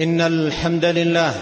[0.00, 1.34] إن الحمد لله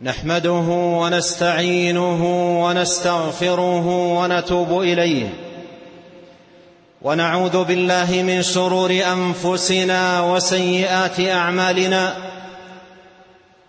[0.00, 0.66] نحمده
[1.00, 2.22] ونستعينه
[2.64, 3.86] ونستغفره
[4.20, 5.28] ونتوب إليه
[7.02, 12.16] ونعوذ بالله من شرور أنفسنا وسيئات أعمالنا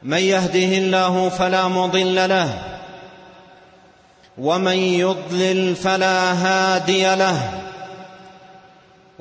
[0.03, 2.49] من يهده الله فلا مضل له
[4.37, 7.70] ومن يضلل فلا هادي له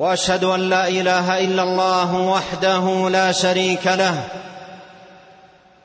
[0.01, 4.25] وأشهد أن لا إله إلا الله وحده لا شريك له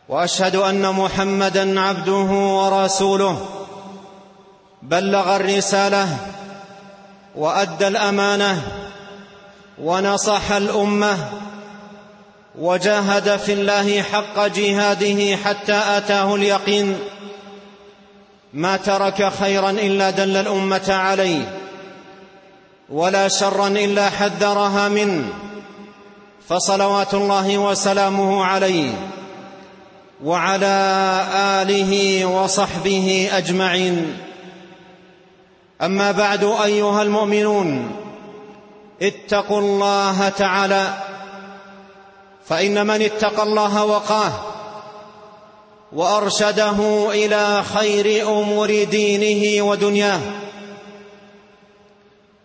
[0.10, 3.46] وأشهد أن محمدا عبده ورسوله.
[4.82, 6.08] بلغ الرسالة
[7.36, 8.62] وأدى الأمانة
[9.82, 11.18] ونصح الأمة
[12.60, 17.00] وجاهد في الله حق جهاده حتى آتاه اليقين.
[18.54, 21.55] ما ترك خيرا إلا دل الأمة عليه.
[22.90, 25.24] ولا شرا إلا حذرها منه
[26.48, 28.92] فصلوات الله وسلامه عليه
[30.24, 31.26] وعلى
[31.62, 34.18] آله وصحبه أجمعين.
[35.82, 37.92] أما بعد أيها المؤمنون
[39.02, 40.94] اتقوا الله تعالى
[42.46, 44.34] فإن من اتقى الله وقاه
[45.94, 50.45] وأرشده إلى خير أمور دينه ودنياه.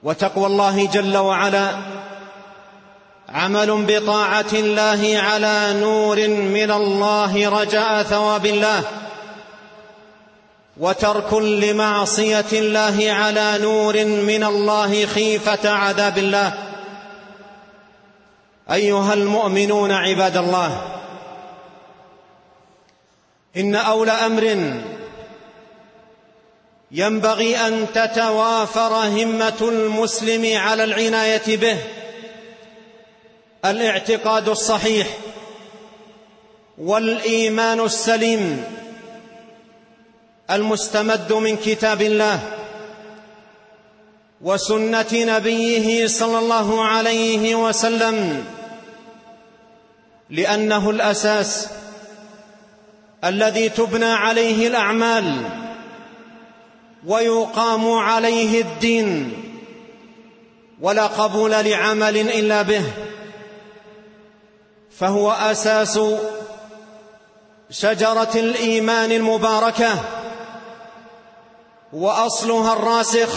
[0.02, 1.70] وتقوى الله جل وعلا.
[3.28, 8.82] عمل بطاعة الله على نور من الله رجاء ثواب الله.
[10.76, 16.52] وترك لمعصية الله على نور من الله خيفة عذاب الله.
[18.72, 20.80] أيها المؤمنون عباد الله
[23.56, 24.74] إن أولى أمر
[26.92, 31.78] ينبغي أن تتوافر همة المسلم على العناية به.
[33.64, 35.06] الاعتقاد الصحيح
[36.78, 38.64] والإيمان السليم
[40.50, 42.40] المستمد من كتاب الله
[44.40, 48.44] وسنة نبيه صلى الله عليه وسلم
[50.30, 51.68] لأنه الأساس
[53.24, 55.42] الذي تبنى عليه الأعمال.
[57.06, 59.32] ويقام عليه الدين
[60.80, 62.82] ولا قبول لعمل إلا به
[64.98, 66.00] فهو أساس
[67.70, 69.98] شجرة الإيمان المباركة
[71.92, 73.28] وأصلها الراسخ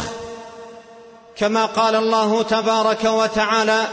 [1.35, 3.83] كما قال الله تبارك وتعالى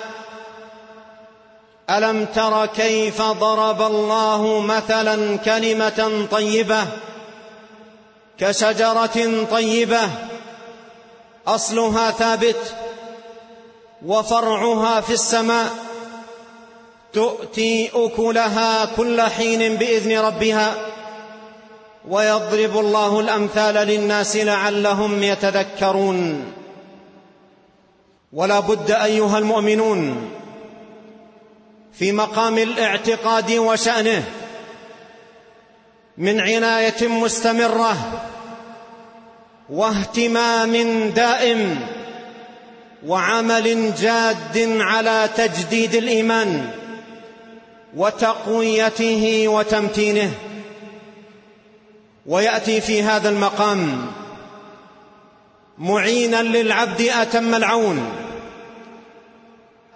[1.91, 6.87] ألم تر كيف ضرب الله مثلا كلمة طيبة؟
[8.41, 10.11] كشجرة طيبة
[11.47, 12.75] أصلها ثابت
[14.07, 15.71] وفرعها في السماء
[17.13, 20.75] تؤتي أكلها كل حين بإذن ربها
[22.09, 26.53] ويضرب الله الأمثال للناس لعلهم يتذكرون.
[28.33, 30.31] ولا بد أيها المؤمنون
[31.93, 34.25] في مقام الاعتقاد وشأنه
[36.19, 38.23] من عناية مستمرة
[39.71, 40.73] واهتمام
[41.11, 41.81] دائم
[43.07, 46.71] وعمل جاد على تجديد الإيمان
[47.97, 50.33] وتقويته وتمتينه
[52.27, 54.07] ويأتي في هذا المقام
[55.79, 58.13] معينا للعبد أتم العون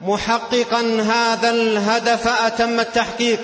[0.00, 3.38] محققا هذا الهدف أتم التحقيق.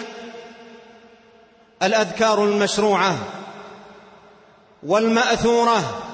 [1.82, 3.18] الأذكار المشروعة
[4.82, 6.09] والمأثورة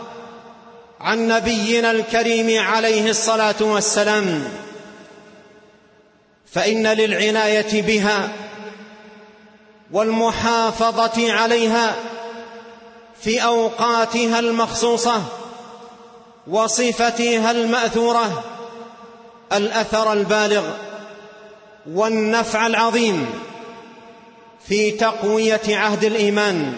[1.01, 4.45] عن نبينا الكريم عليه الصلاة والسلام
[6.53, 8.29] فإن للعناية بها
[9.93, 11.97] والمحافظة عليها
[13.21, 15.23] في أوقاتها المخصوصة
[16.47, 18.45] وصفتها المأثورة
[19.53, 20.65] الأثر البالغ
[21.93, 23.27] والنفع العظيم
[24.69, 26.73] في تقوية عهد الإيمان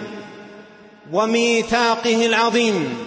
[1.13, 2.99] وميثاقه العظيم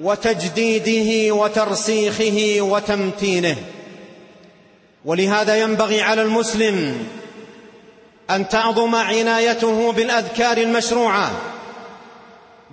[0.00, 3.56] وتجديده وترسيخه وتمتينه.
[5.04, 7.06] ولهذا ينبغي على المسلم
[8.30, 11.30] أن تعظم عنايته بالأذكار المشروعة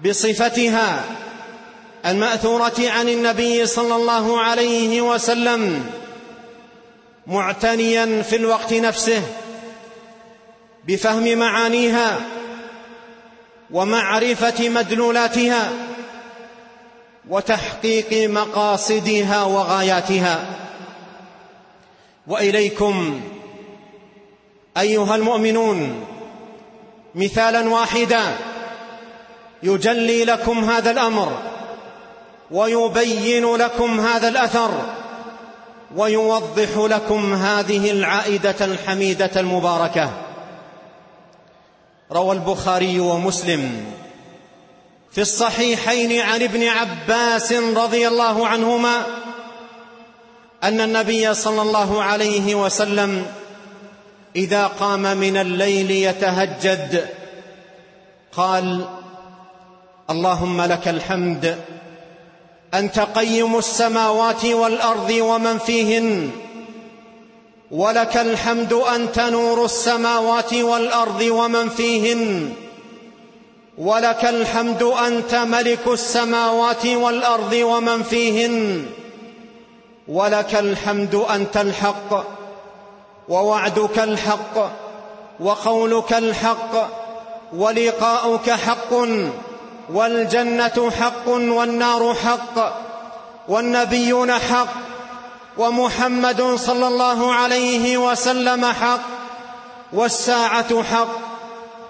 [0.05, 1.03] بصفتها
[2.05, 5.85] المأثورة عن النبي صلى الله عليه وسلم
[7.27, 9.21] معتنيا في الوقت نفسه
[10.87, 12.19] بفهم معانيها
[13.71, 15.71] ومعرفة مدلولاتها.
[17.29, 20.45] وتحقيق مقاصدها وغاياتها.
[22.27, 23.21] وإليكم
[24.77, 26.05] أيها المؤمنون
[27.15, 28.35] مثالا واحدا
[29.63, 31.37] يجلي لكم هذا الأمر
[32.51, 34.71] ويبين لكم هذا الأثر
[35.95, 40.09] ويوضح لكم هذه العائدة الحميدة المباركة.
[42.11, 43.85] روى البخاري ومسلم.
[45.11, 49.05] في الصحيحين عن ابن عباس رضي الله عنهما
[50.63, 53.25] أن النبي صلى الله عليه وسلم
[54.35, 57.09] إذا قام من الليل يتهجد
[58.31, 58.85] قال
[60.09, 61.57] اللهم لك الحمد
[62.73, 66.31] أنت قيم السماوات والأرض ومن فيهن
[67.71, 72.53] ولك الحمد أنت نور السماوات والأرض ومن فيهن.
[73.79, 78.85] ولك الحمد أنت ملك السماوات والأرض ومن فيهن.
[80.07, 82.25] ولك الحمد أنت الحق
[83.29, 84.55] ووعدك الحق
[85.39, 86.89] وقولك الحق
[87.53, 88.93] ولقاؤك حق
[89.93, 92.73] والجنة حق والنار حق
[93.47, 94.73] والنبيون حق
[95.57, 99.01] ومحمد صلى الله عليه وسلم حق
[99.93, 101.29] والساعة حق.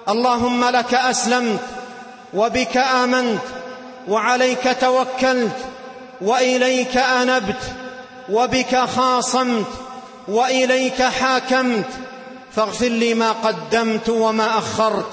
[0.09, 1.59] اللهم لك أسلمت
[2.33, 3.41] وبك آمنت
[4.07, 5.57] وعليك توكلت
[6.21, 7.61] وإليك أنبت
[8.29, 9.67] وبك خاصمت
[10.27, 11.89] وإليك حاكمت.
[12.55, 15.11] فاغفر لي ما قدمت وما أخرت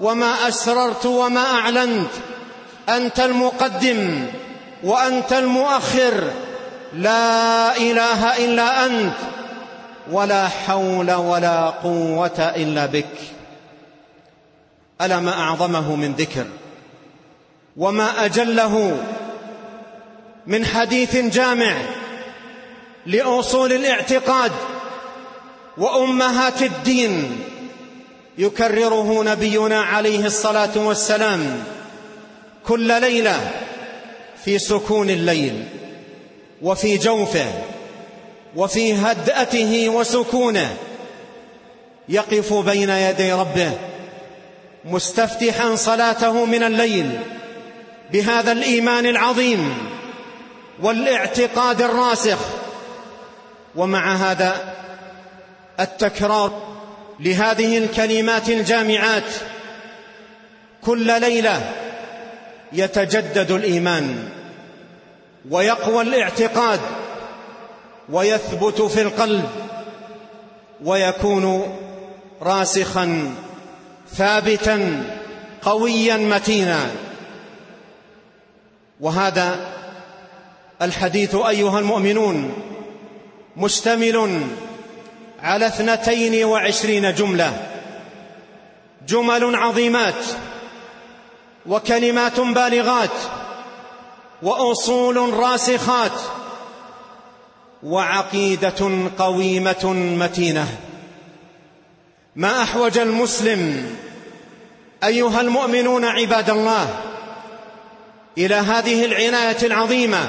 [0.00, 2.10] وما أسررت وما أعلنت.
[2.88, 4.26] أنت المقدم
[4.84, 6.30] وأنت المؤخر
[6.92, 9.16] لا إله إلا أنت
[10.10, 13.35] ولا حول ولا قوة إلا بك.
[15.02, 16.46] ألا ما أعظمه من ذكر
[17.76, 18.96] وما أجله
[20.46, 21.76] من حديث جامع
[23.06, 24.52] لأصول الاعتقاد
[25.78, 27.40] وأمهات الدين
[28.38, 31.64] يكرره نبينا عليه الصلاة والسلام
[32.66, 33.50] كل ليلة
[34.44, 35.64] في سكون الليل
[36.62, 37.46] وفي جوفه
[38.56, 40.76] وفي هدأته وسكونه
[42.08, 43.72] يقف بين يدي ربه
[44.86, 47.18] مستفتحا صلاته من الليل
[48.12, 49.78] بهذا الإيمان العظيم
[50.82, 52.38] والاعتقاد الراسخ.
[53.76, 54.74] ومع هذا
[55.80, 56.76] التكرار
[57.20, 59.32] لهذه الكلمات الجامعات
[60.82, 61.72] كل ليلة
[62.72, 64.28] يتجدد الإيمان
[65.50, 66.80] ويقوى الاعتقاد
[68.08, 69.48] ويثبت في القلب
[70.84, 71.76] ويكون
[72.42, 73.34] راسخا
[74.14, 75.04] ثابتا
[75.62, 76.90] قويا متينا.
[79.00, 79.72] وهذا
[80.82, 82.52] الحديث أيها المؤمنون
[83.56, 84.46] مشتمل
[85.42, 87.52] على اثنتين وعشرين جملة.
[89.08, 90.24] جمل عظيمات
[91.66, 93.10] وكلمات بالغات
[94.42, 96.20] وأصول راسخات
[97.82, 100.78] وعقيدة قويمة متينة.
[102.36, 103.96] ما أحوج المسلم
[105.04, 106.88] أيها المؤمنون عباد الله
[108.38, 110.28] إلى هذه العناية العظيمة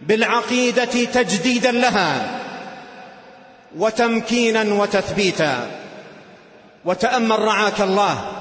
[0.00, 2.40] بالعقيدة تجديدا لها
[3.76, 5.70] وتمكينا وتثبيتا.
[6.84, 8.32] وتأمل رعاك الله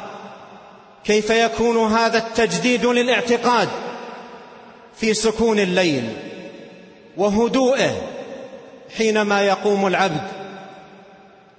[1.05, 3.69] كيف يكون هذا التجديد للاعتقاد
[4.97, 6.13] في سكون الليل
[7.17, 8.01] وهدوءه
[8.97, 10.42] حينما يقوم العبد.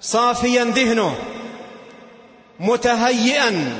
[0.05, 1.15] صافيا ذهنه
[2.61, 3.73] متهيئا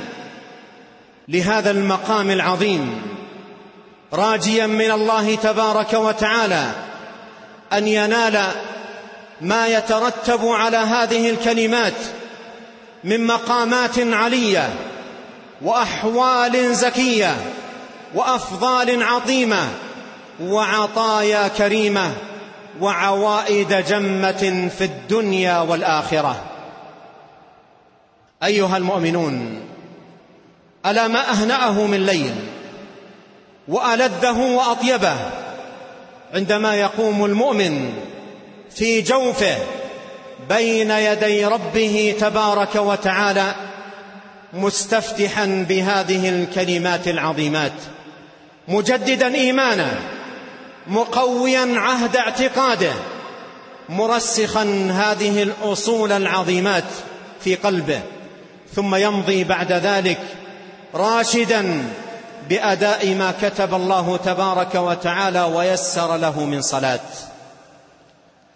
[1.27, 3.01] لهذا المقام العظيم
[4.13, 6.71] راجيا من الله تبارك وتعالى
[7.73, 8.43] أن ينال
[9.41, 11.93] ما يترتب على هذه الكلمات
[13.03, 14.69] من مقامات علية
[15.61, 17.35] وأحوال زكية
[18.13, 19.67] وأفضال عظيمة
[20.41, 22.11] وعطايا كريمة.
[22.81, 26.43] وعوائد جمة في الدنيا والآخرة.
[28.43, 29.61] أيها المؤمنون
[30.85, 32.35] ألا ما أهنأه من ليل
[33.67, 35.15] وألذه وأطيبه
[36.33, 37.93] عندما يقوم المؤمن
[38.69, 39.57] في جوفه
[40.49, 43.55] بين يدي ربه تبارك وتعالى
[44.53, 47.71] مستفتحا بهذه الكلمات العظيمات
[48.67, 49.99] مجددا ايمانه
[50.87, 52.93] مقويا عهد اعتقاده
[53.89, 56.83] مرسخا هذه الأصول العظيمات
[57.39, 58.01] في قلبه
[58.75, 60.19] ثم يمضي بعد ذلك
[60.95, 61.83] راشدا
[62.49, 66.99] بأداء ما كتب الله تبارك وتعالى ويسر له من صلاة.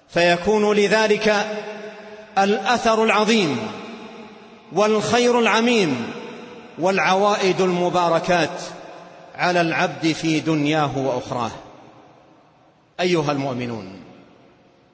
[0.09, 1.47] فيكون لذلك
[2.37, 3.57] الأثر العظيم
[4.71, 6.11] والخير العميم
[6.79, 8.61] والعوائد المباركات
[9.35, 11.51] على العبد في دنياه وأخراه.
[12.99, 13.99] أيها المؤمنون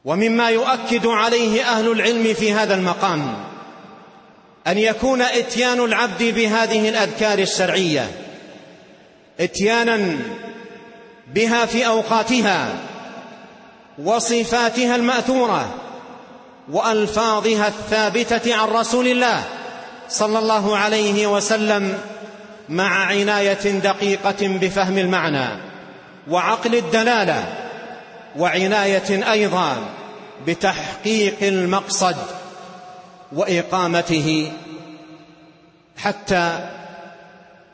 [0.05, 3.35] ومما يؤكد عليه أهل العلم في هذا المقام
[4.67, 8.11] أن يكون إتيان العبد بهذه الأذكار الشرعية
[9.39, 10.17] إتيانا
[11.33, 12.75] بها في أوقاتها
[14.03, 15.73] وصفاتها المأثورة
[16.71, 19.43] وألفاظها الثابتة عن رسول الله
[20.09, 21.97] صلى الله عليه وسلم
[22.69, 25.47] مع عناية دقيقة بفهم المعنى
[26.29, 27.64] وعقل الدلالة
[28.37, 29.77] وعناية أيضا
[30.47, 32.15] بتحقيق المقصد
[33.31, 34.51] وإقامته
[35.97, 36.69] حتى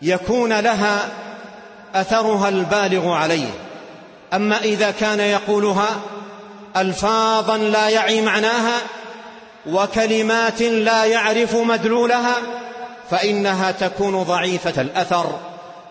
[0.01, 1.09] يكون لها
[1.95, 3.49] أثرها البالغ عليه.
[4.33, 5.99] أما إذا كان يقولها
[6.77, 8.77] ألفاظا لا يعي معناها
[9.67, 12.35] وكلمات لا يعرف مدلولها
[13.09, 15.39] فإنها تكون ضعيفة الأثر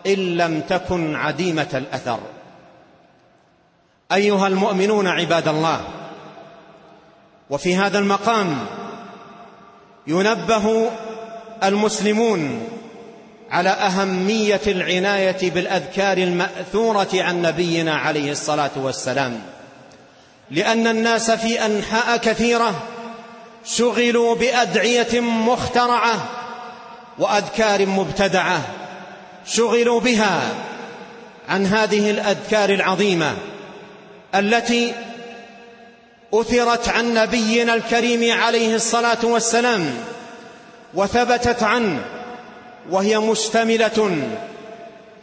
[0.07, 2.19] إن لم تكن عديمة الأثر.
[4.13, 5.81] أيها المؤمنون عباد الله
[7.51, 8.67] وفي هذا المقام
[10.07, 10.91] ينبه
[11.63, 12.69] المسلمون
[13.51, 19.41] على أهمية العناية بالأذكار المأثورة عن نبينا عليه الصلاة والسلام
[20.51, 22.83] لأن الناس في أنحاء كثيرة
[23.65, 26.29] شغلوا بأدعية مخترعة
[27.19, 28.61] وأذكار مبتدعة
[29.47, 30.41] شغلوا بها
[31.49, 33.37] عن هذه الأذكار العظيمة.
[34.35, 34.95] التي
[36.35, 39.95] أثرت عن نبينا الكريم عليه الصلاة والسلام
[40.95, 42.01] وثبتت عنه
[42.91, 44.27] وهي مشتملة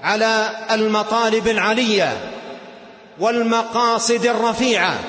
[0.03, 2.17] على المطالب العلية
[3.19, 4.99] والمقاصد الرفيعة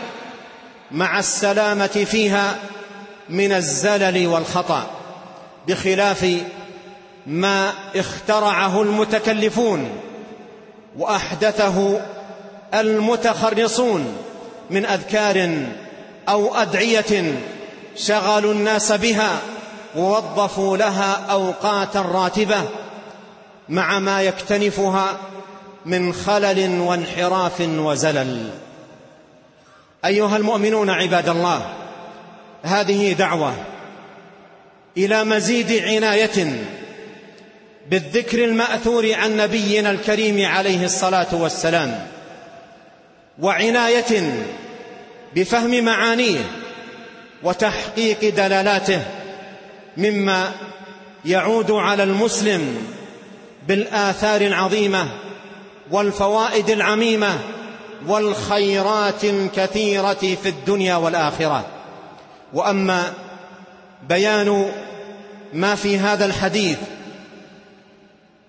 [0.90, 2.56] مع السلامة فيها
[3.28, 4.90] من الزلل والخطأ
[5.68, 6.26] بخلاف
[7.26, 9.90] ما اخترعه المتكلفون
[10.98, 12.00] وأحدثه
[12.74, 14.16] المتخرصون
[14.70, 15.66] من أذكار
[16.28, 17.34] أو أدعية
[17.96, 19.38] شغلوا الناس بها
[19.96, 22.62] ووظفوا لها أوقاتا راتبة
[23.68, 25.16] مع ما يكتنفها
[25.86, 28.50] من خلل وانحراف وزلل.
[30.04, 31.74] أيها المؤمنون عباد الله
[32.62, 33.54] هذه دعوة
[34.96, 36.66] إلى مزيد عناية
[37.90, 42.06] بالذكر المأثور عن نبينا الكريم عليه الصلاة والسلام.
[43.40, 44.32] وعناية
[45.36, 46.40] بفهم معانيه
[47.42, 49.02] وتحقيق دلالاته
[49.96, 50.52] مما
[51.24, 52.86] يعود على المسلم
[53.68, 55.08] بالآثار العظيمة
[55.90, 57.38] والفوائد العميمة
[58.06, 61.66] والخيرات الكثيرة في الدنيا والآخرة.
[62.54, 63.12] وأما
[64.08, 64.70] بيان
[65.52, 66.78] ما في هذا الحديث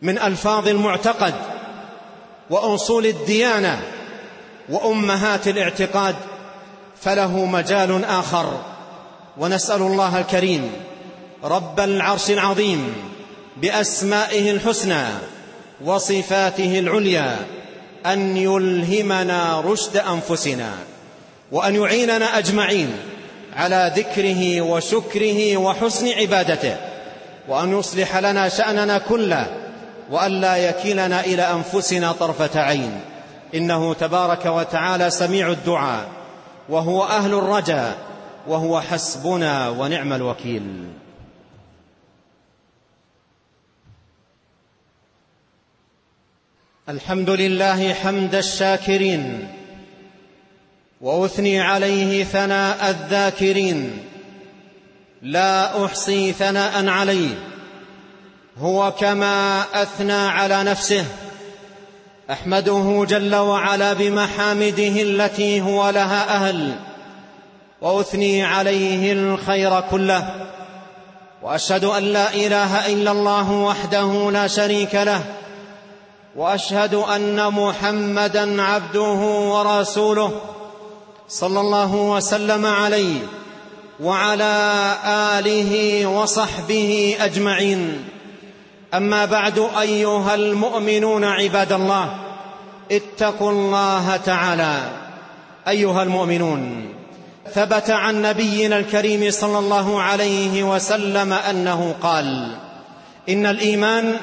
[0.01, 1.34] من ألفاظ المعتقد
[2.50, 3.81] وأصول الديانة
[4.69, 6.15] وأمهات الاعتقاد
[7.01, 8.61] فله مجال آخر.
[9.38, 10.71] ونسأل الله الكريم
[11.43, 12.93] رب العرش العظيم
[13.57, 15.03] بأسمائه الحسنى
[15.85, 17.38] وصفاته العليا
[18.05, 20.71] أن يلهمنا رشد أنفسنا
[21.51, 22.89] وأن يعيننا أجمعين
[23.55, 26.77] على ذكره وشكره وحسن عبادته
[27.47, 29.47] وأن يصلح لنا شأننا كله
[30.11, 33.01] وأن لا يكلنا إلى أنفسنا طرفة عين.
[33.55, 36.09] إنه تبارك وتعالى سميع الدعاء
[36.69, 37.97] وهو أهل الرجاء
[38.47, 40.85] وهو حسبنا ونعم الوكيل.
[46.89, 49.47] الحمد لله حمد الشاكرين
[51.01, 54.03] وأثني عليه ثناء الذاكرين.
[55.21, 57.35] لا أحصي ثناء عليه
[58.57, 61.05] هو كما أثنى على نفسه.
[62.31, 66.75] أحمده جل وعلا بمحامده التي هو لها أهل
[67.81, 70.48] وأثني عليه الخير كله
[71.43, 75.24] وأشهد أن لا إله إلا الله وحده لا شريك له
[76.36, 79.19] وأشهد أن محمدا عبده
[79.53, 80.41] ورسوله
[81.29, 83.19] صلى الله وسلم عليه
[84.00, 88.05] وعلى آله وصحبه أجمعين.
[88.93, 92.15] أما بعد أيها المؤمنون عباد الله
[92.91, 94.79] اتقوا الله تعالى.
[95.67, 96.93] أيها المؤمنون
[97.53, 102.55] ثبت عن نبينا الكريم صلى الله عليه وسلم أنه قال
[103.29, 104.17] إن الإيمان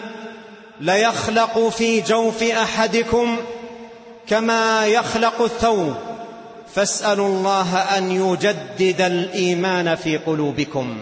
[0.80, 3.36] ليخلق في جوف أحدكم
[4.28, 5.94] كما يخلق الثوب.
[6.74, 10.96] فاسألوا الله أن يجدد الإيمان في قلوبكم.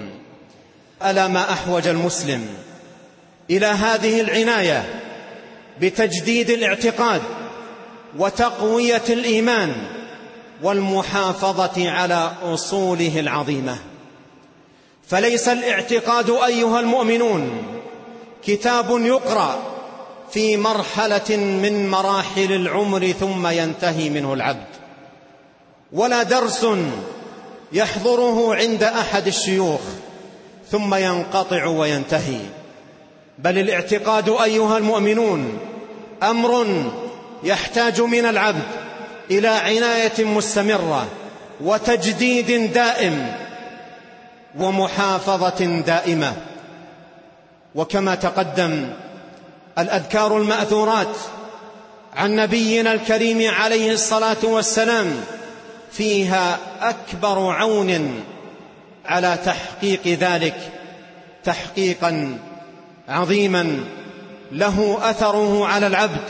[1.04, 2.46] ألا ما أحوج المسلم.
[3.50, 4.84] إلى هذه العناية
[5.80, 7.22] بتجديد الاعتقاد
[8.18, 9.72] وتقوية الإيمان
[10.62, 13.78] والمحافظة على أصوله العظيمة.
[15.08, 17.62] فليس الاعتقاد أيها المؤمنون
[18.44, 19.58] كتاب يقرأ
[20.30, 24.66] في مرحلة من مراحل العمر ثم ينتهي منه العبد
[25.92, 26.66] ولا درس
[27.72, 29.80] يحضره عند أحد الشيوخ
[30.70, 32.40] ثم ينقطع وينتهي.
[33.38, 35.58] بل الاعتقاد أيها المؤمنون
[36.22, 36.66] أمر
[37.42, 38.62] يحتاج من العبد
[39.30, 41.08] إلى عناية مستمرة
[41.60, 43.32] وتجديد دائم
[44.58, 46.32] ومحافظة دائمة.
[47.74, 48.88] وكما تقدم
[49.78, 51.16] الأذكار المأثورات
[52.16, 55.20] عن نبينا الكريم عليه الصلاة والسلام
[55.92, 58.22] فيها أكبر عون
[59.06, 60.56] على تحقيق ذلك
[61.44, 62.38] تحقيقا
[63.08, 63.80] عظيما
[64.52, 66.20] له أثره على العبد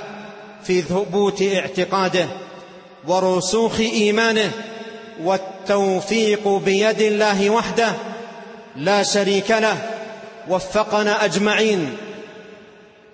[0.64, 2.26] في ثبوت اعتقاده
[3.08, 4.50] ورسوخ إيمانه
[5.22, 7.92] والتوفيق بيد الله وحده
[8.76, 9.76] لا شريك له
[10.48, 11.96] وفقنا أجمعين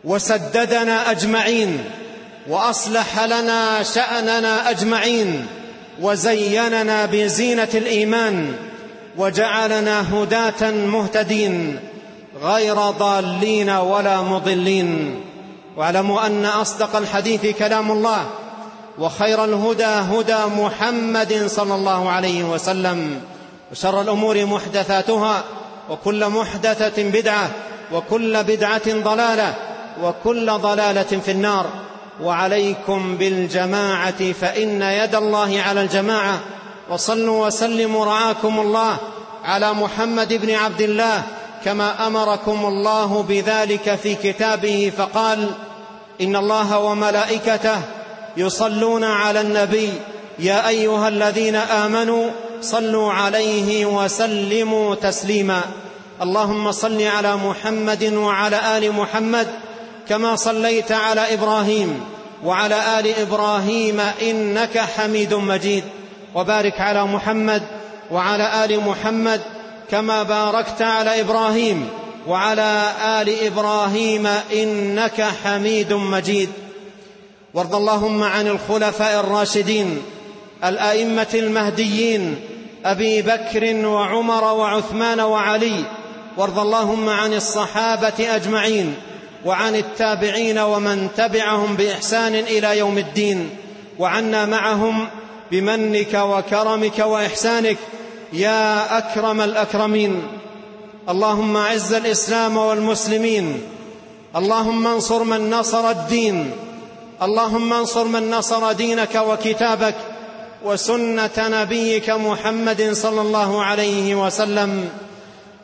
[0.04, 1.84] وسددنا أجمعين
[2.48, 5.46] وأصلح لنا شأننا أجمعين
[6.00, 8.52] وزيننا بزينة الإيمان
[9.16, 11.78] وجعلنا هداة مهتدين.
[12.42, 15.20] غير ضالين ولا مضلين.
[15.76, 18.26] واعلموا أن أصدق الحديث كلام الله
[18.98, 23.20] وخير الهدى هدى محمد صلى الله عليه وسلم
[23.72, 25.44] وشر الأمور محدثاتها
[25.90, 27.50] وكل محدثة بدعة
[27.92, 29.54] وكل بدعة ضلالة
[30.02, 31.66] وكل ضلالة في النار.
[32.22, 36.38] وعليكم بالجماعة فإن يد الله على الجماعة.
[36.90, 38.96] وصلوا وسلموا رعاكم الله
[39.44, 41.22] على محمد بن عبد الله
[41.64, 45.50] كما أمركم الله بذلك في كتابه فقال
[46.20, 47.80] إن الله وملائكته
[48.36, 49.92] يصلون على النبي
[50.38, 52.30] يا أيها الذين آمنوا
[52.60, 55.60] صلوا عليه وسلموا تسليما
[56.22, 59.46] اللهم صل على محمد وعلى آل محمد
[60.08, 62.04] كما صليت على إبراهيم
[62.44, 65.84] وعلى آل إبراهيم إنك حميد مجيد
[66.34, 67.62] وبارك على محمد
[68.10, 69.40] وعلى آل محمد
[69.90, 71.88] كما باركت على إبراهيم
[72.26, 76.48] وعلى آل إبراهيم إنك حميد مجيد.
[77.54, 80.02] وارض اللهم عن الخلفاء الراشدين
[80.64, 82.36] الأئمة المهديين
[82.84, 85.84] أبي بكر وعمر وعثمان وعلي.
[86.36, 88.94] وارض اللهم عن الصحابة أجمعين
[89.44, 93.50] وعن التابعين ومن تبعهم بإحسان إلى يوم الدين.
[93.98, 95.06] وعنا معهم
[95.50, 97.76] بمنك وكرمك وإحسانك
[98.32, 100.22] يا أكرم الأكرمين
[101.08, 103.60] اللهم أعز الإسلام والمسلمين
[104.36, 106.50] اللهم انصر من نصر الدين
[107.22, 109.94] اللهم انصر من نصر دينك وكتابك
[110.64, 114.88] وسنة نبيك محمد صلى الله عليه وسلم.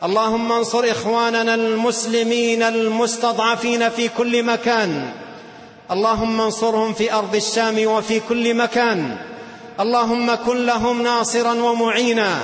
[0.03, 5.09] اللهم انصر إخواننا المسلمين المستضعفين في كل مكان.
[5.91, 9.17] اللهم انصرهم في أرض الشام وفي كل مكان.
[9.79, 12.37] اللهم كن لهم ناصرا ومعينا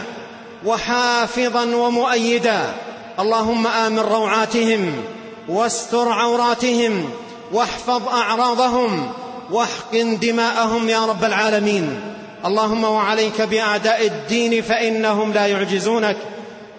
[0.66, 2.74] وحافظا ومؤيدا
[3.20, 4.92] اللهم آمن روعاتهم
[5.50, 7.10] واستر عوراتهم
[7.54, 9.12] واحفظ أعراضهم
[9.52, 12.00] واحقن دماءهم يا رب العالمين
[12.46, 16.18] اللهم وعليك بأعداء الدين فإنهم لا يعجزونك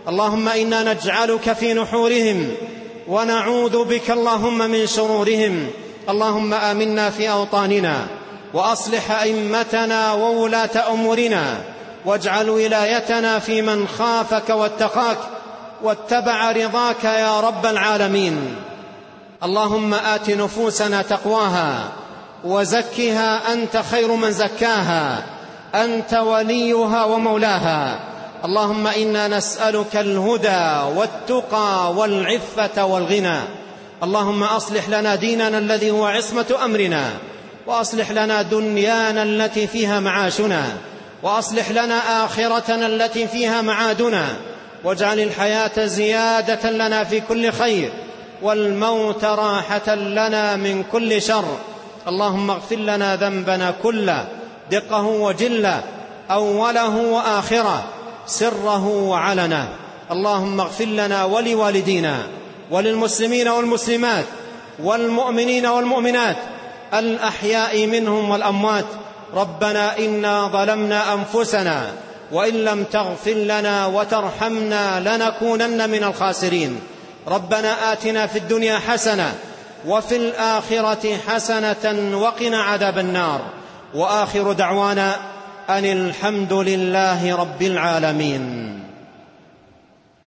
[0.09, 2.51] اللهم إنا نجعلك في نحورهم
[3.09, 5.67] ونعوذ بك اللهم من شرورهم
[6.09, 8.07] اللهم آمنا في أوطاننا
[8.55, 11.59] وأصلح أئمتنا وولاة أمورنا
[12.05, 15.19] واجعل ولايتنا في من خافك واتقاك
[15.83, 18.57] واتبع رضاك يا رب العالمين.
[19.43, 21.88] اللهم آت نفوسنا تقواها
[22.45, 25.23] وزكها أنت خير من زكاها
[25.75, 27.99] أنت وليها ومولاها.
[28.45, 33.40] اللهم إنا نسألك الهدى والتقى والعفة والغنى.
[34.03, 37.11] اللهم أصلح لنا ديننا الذي هو عصمة أمرنا.
[37.66, 40.64] وأصلح لنا دنيانا التي فيها معاشنا
[41.22, 44.27] وأصلح لنا آخرتنا التي فيها معادنا
[44.85, 47.92] واجعل الحياة زيادة لنا في كل خير
[48.42, 51.44] والموت راحة لنا من كل شر.
[52.09, 54.24] اللهم اغفر لنا ذنبنا كله
[54.70, 55.83] دقه وجله
[56.31, 57.85] أوله وآخره
[58.27, 59.68] سره وعلنه.
[60.11, 62.16] اللهم اغفر لنا ولوالدينا
[62.70, 64.24] وللمسلمين والمسلمات
[64.83, 66.37] والمؤمنين والمؤمنات
[66.94, 68.85] الأحياء منهم والأموات.
[69.35, 71.92] ربنا إنا ظلمنا أنفسنا
[72.33, 76.81] وإن لم تغفر لنا وترحمنا لنكونن من الخاسرين.
[77.29, 79.35] ربنا آتنا في الدنيا حسنة
[79.87, 83.40] وفي الآخرة حسنة وقنا عذاب النار.
[83.94, 85.16] وآخر دعوانا
[85.68, 88.84] أن الحمد لله رب العالمين.